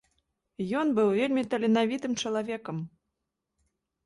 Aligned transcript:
Ён 0.79 0.87
быў 0.99 1.09
вельмі 1.19 1.43
таленавітым 1.51 2.17
чалавекам. 2.25 2.77